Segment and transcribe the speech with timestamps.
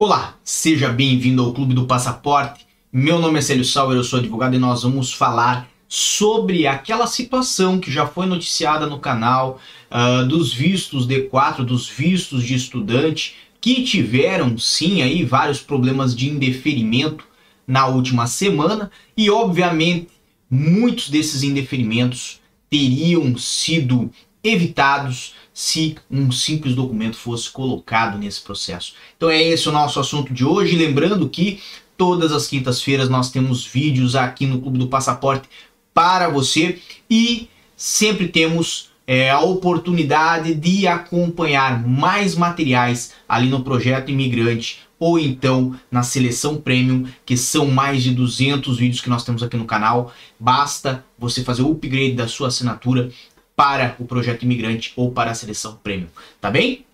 [0.00, 2.64] Olá, seja bem-vindo ao Clube do Passaporte.
[2.92, 7.80] Meu nome é Célio Sauer, eu sou advogado e nós vamos falar sobre aquela situação
[7.80, 13.82] que já foi noticiada no canal uh, dos vistos D4, dos vistos de estudante, que
[13.82, 17.24] tiveram sim aí vários problemas de indeferimento
[17.66, 20.10] na última semana e obviamente
[20.48, 22.40] muitos desses indeferimentos
[22.70, 24.12] teriam sido
[24.42, 28.94] evitados se um simples documento fosse colocado nesse processo.
[29.16, 31.60] Então é esse o nosso assunto de hoje, lembrando que
[31.96, 35.48] todas as quintas-feiras nós temos vídeos aqui no Clube do Passaporte
[35.92, 36.78] para você
[37.10, 45.18] e sempre temos é, a oportunidade de acompanhar mais materiais ali no projeto Imigrante ou
[45.18, 49.64] então na seleção premium, que são mais de 200 vídeos que nós temos aqui no
[49.64, 50.12] canal.
[50.38, 53.10] Basta você fazer o upgrade da sua assinatura
[53.58, 56.06] para o projeto imigrante ou para a seleção premium,
[56.40, 56.86] tá bem?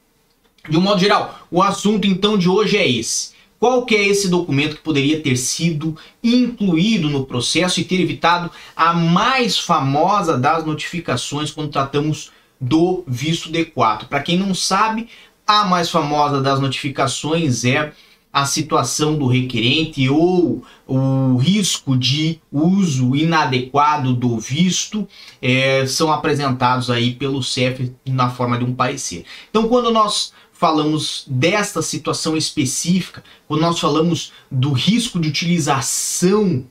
[0.67, 3.35] De um modo geral, o assunto então de hoje é esse.
[3.61, 8.51] Qual que é esse documento que poderia ter sido incluído no processo e ter evitado
[8.75, 14.09] a mais famosa das notificações quando tratamos do visto D4?
[14.09, 15.11] Para quem não sabe,
[15.47, 17.93] a mais famosa das notificações é
[18.35, 25.07] a situação do requerente ou o risco de uso inadequado do visto
[25.41, 29.25] é, são apresentados aí pelo CEF na forma de um parecer.
[29.49, 36.67] Então, quando nós falamos desta situação específica, quando nós falamos do risco de utilização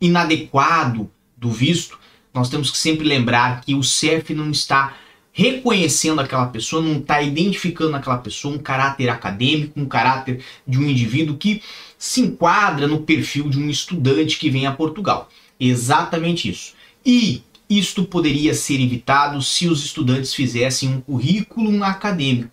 [0.00, 1.98] inadequado do visto,
[2.32, 4.94] nós temos que sempre lembrar que o CEF não está
[5.32, 10.82] reconhecendo aquela pessoa, não está identificando aquela pessoa um caráter acadêmico, um caráter de um
[10.82, 11.62] indivíduo que
[11.98, 15.28] se enquadra no perfil de um estudante que vem a Portugal.
[15.58, 16.74] Exatamente isso.
[17.04, 22.50] E isto poderia ser evitado se os estudantes fizessem um currículo acadêmico.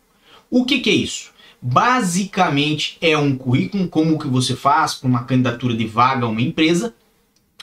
[0.50, 1.32] O que, que é isso?
[1.62, 6.30] Basicamente é um currículo como o que você faz para uma candidatura de vaga a
[6.30, 6.96] uma empresa,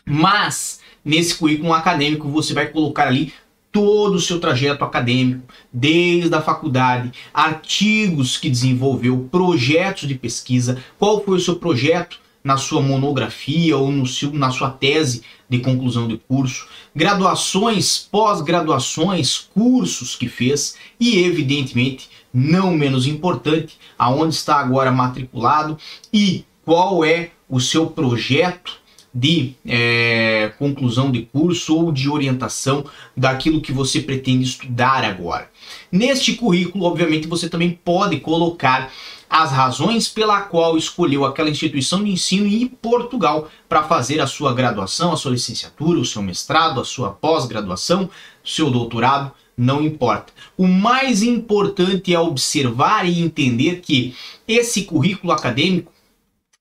[0.05, 3.33] mas nesse currículo acadêmico você vai colocar ali
[3.77, 11.23] todo o seu trajeto acadêmico, desde a faculdade, artigos que desenvolveu, projetos de pesquisa, qual
[11.23, 12.19] foi o seu projeto?
[12.43, 19.47] Na sua monografia ou no seu, na sua tese de conclusão de curso, graduações, pós-graduações,
[19.53, 20.77] cursos que fez?
[20.99, 25.77] E, evidentemente, não menos importante, aonde está agora matriculado?
[26.11, 28.81] E qual é o seu projeto
[29.19, 32.85] de é, conclusão de curso ou de orientação
[33.17, 35.51] daquilo que você pretende estudar agora.
[35.91, 38.93] Neste currículo, obviamente, você também pode colocar
[39.29, 44.53] as razões pela qual escolheu aquela instituição de ensino em Portugal para fazer a sua
[44.53, 48.11] graduação, a sua licenciatura, o seu mestrado, a sua pós-graduação,
[48.45, 50.31] seu doutorado, não importa.
[50.59, 54.15] O mais importante é observar e entender que
[54.47, 55.91] esse currículo acadêmico,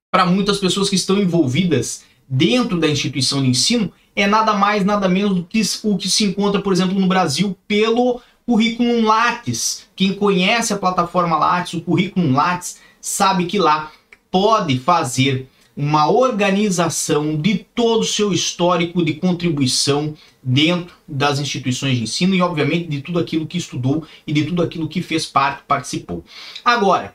[0.10, 5.10] para muitas pessoas que estão envolvidas dentro da instituição de ensino é nada mais, nada
[5.10, 9.88] menos do que o que se encontra, por exemplo, no Brasil pelo currículo Lattes.
[9.96, 13.92] Quem conhece a plataforma Lattes, o currículo Lattes, sabe que lá
[14.32, 22.04] pode fazer uma organização de todo o seu histórico de contribuição dentro das instituições de
[22.04, 25.64] ensino e, obviamente, de tudo aquilo que estudou e de tudo aquilo que fez parte,
[25.68, 26.24] participou.
[26.64, 27.14] Agora,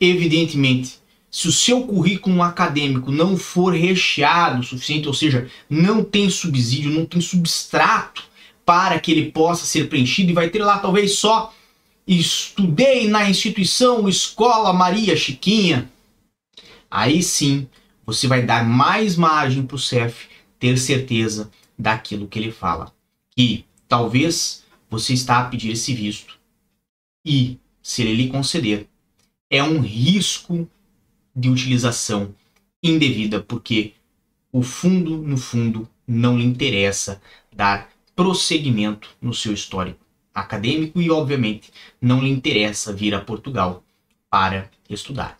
[0.00, 0.98] evidentemente,
[1.32, 6.90] se o seu currículo acadêmico não for recheado o suficiente, ou seja, não tem subsídio,
[6.90, 8.22] não tem substrato
[8.66, 11.54] para que ele possa ser preenchido e vai ter lá talvez só
[12.06, 15.90] estudei na instituição Escola Maria Chiquinha,
[16.90, 17.66] aí sim
[18.04, 20.26] você vai dar mais margem para o CEF
[20.58, 22.92] ter certeza daquilo que ele fala.
[23.34, 26.38] Que talvez você está a pedir esse visto
[27.24, 28.86] e, se ele lhe conceder,
[29.48, 30.68] é um risco
[31.34, 32.34] de utilização
[32.82, 33.92] indevida, porque
[34.52, 37.20] o fundo, no fundo, não lhe interessa
[37.54, 40.00] dar prosseguimento no seu histórico
[40.34, 41.70] acadêmico e, obviamente,
[42.00, 43.82] não lhe interessa vir a Portugal
[44.30, 45.38] para estudar.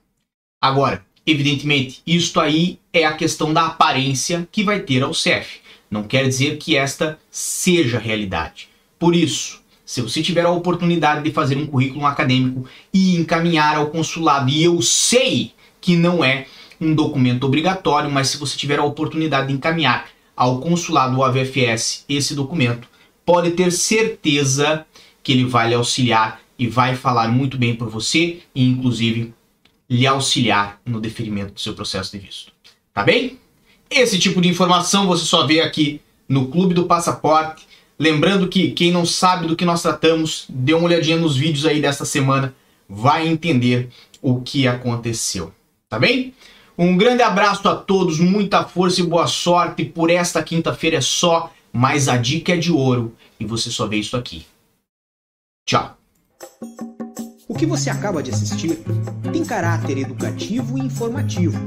[0.61, 5.61] Agora, evidentemente, isto aí é a questão da aparência que vai ter ao CEF.
[5.91, 8.69] Não quer dizer que esta seja a realidade.
[8.99, 13.91] Por isso, se você tiver a oportunidade de fazer um currículo acadêmico e encaminhar ao
[13.91, 16.47] consulado, e eu sei que não é
[16.81, 22.05] um documento obrigatório, mas se você tiver a oportunidade de encaminhar ao consulado ou AVFS
[22.09, 22.89] esse documento,
[23.27, 24.87] pode ter certeza
[25.23, 29.35] que ele vai lhe auxiliar e vai falar muito bem por você e inclusive
[29.91, 32.53] lhe auxiliar no deferimento do seu processo de visto.
[32.95, 33.39] Tá bem?
[33.91, 37.67] Esse tipo de informação você só vê aqui no Clube do Passaporte.
[37.99, 41.81] Lembrando que quem não sabe do que nós tratamos, dê uma olhadinha nos vídeos aí
[41.81, 42.55] desta semana,
[42.89, 43.91] vai entender
[44.21, 45.53] o que aconteceu.
[45.93, 46.33] Tá bem?
[46.79, 49.85] Um grande abraço a todos, muita força e boa sorte.
[49.85, 53.97] Por esta quinta-feira é só, mas a dica é de ouro e você só vê
[53.97, 54.47] isso aqui.
[55.69, 55.95] Tchau.
[57.47, 58.79] O que você acaba de assistir
[59.35, 61.59] tem caráter educativo e informativo.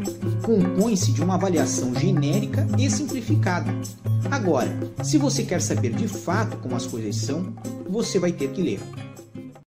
[0.42, 3.72] Compõe-se de uma avaliação genérica e simplificada.
[4.32, 7.54] Agora, se você quer saber de fato como as coisas são,
[7.88, 8.80] você vai ter que ler.